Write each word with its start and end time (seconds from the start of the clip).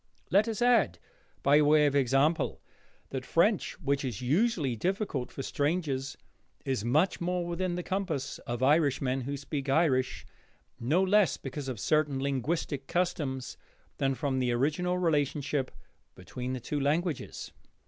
Let 0.31 0.47
us 0.47 0.63
add, 0.63 0.97
by 1.43 1.61
way 1.61 1.85
of 1.85 1.95
example, 1.95 2.59
that 3.11 3.23
French, 3.23 3.79
which 3.79 4.03
is 4.03 4.19
usually 4.19 4.75
difficult 4.75 5.31
for 5.31 5.43
strangers, 5.43 6.17
is 6.65 6.83
much 6.83 7.21
more 7.21 7.45
within 7.45 7.75
the 7.75 7.83
compass 7.83 8.39
of 8.47 8.63
Irishmen 8.63 9.21
who 9.21 9.37
speak 9.37 9.69
Irish, 9.69 10.25
no 10.79 11.03
less 11.03 11.37
because 11.37 11.67
of 11.67 11.79
certain 11.79 12.19
linguistic 12.19 12.87
customs 12.87 13.57
than 13.97 14.15
from 14.15 14.39
the 14.39 14.51
original 14.53 14.97
relationship 14.97 15.69
between 16.15 16.53
the 16.53 16.59
two 16.59 16.79
languages. 16.79 17.51